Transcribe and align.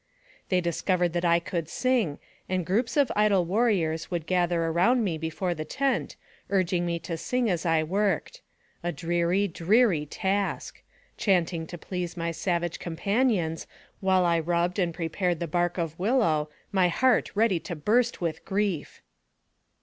They 0.49 0.61
discovered 0.61 1.13
that 1.13 1.23
I 1.25 1.39
could 1.39 1.69
sing, 1.69 2.17
and 2.49 2.65
groups 2.65 2.97
of 2.97 3.11
idle 3.15 3.45
warriors 3.45 4.09
would 4.09 4.25
gather 4.25 4.63
around 4.63 5.03
me 5.03 5.15
before 5.19 5.53
the 5.53 5.63
tent, 5.63 6.15
urging 6.49 6.87
me 6.87 6.97
to 6.97 7.15
sing 7.17 7.51
as 7.51 7.67
I 7.67 7.83
worked. 7.83 8.41
A 8.81 8.91
dreary, 8.91 9.47
dreary 9.47 10.07
task! 10.07 10.81
chanting 11.17 11.67
to 11.67 11.77
please 11.77 12.17
my 12.17 12.31
savage 12.31 12.79
companions 12.79 13.67
while 13.99 14.25
I 14.25 14.39
rubbed 14.39 14.79
and 14.79 14.91
prepared 14.91 15.39
the 15.39 15.45
bark 15.45 15.77
of 15.77 15.99
willow, 15.99 16.49
my 16.71 16.87
heart 16.87 17.29
ready 17.35 17.59
to 17.59 17.75
burst 17.75 18.19
with 18.21 18.43
grief. 18.43 19.03